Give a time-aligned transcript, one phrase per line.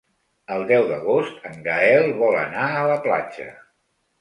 [0.55, 3.47] El deu d'agost en Gaël vol anar a la platja.